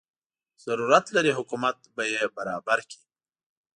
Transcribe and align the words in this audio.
ضرورت 0.65 1.05
لري 1.15 1.31
حکومت 1.37 1.77
به 1.95 2.03
یې 2.13 2.23
برابر 2.37 2.79
کړي. 2.89 3.03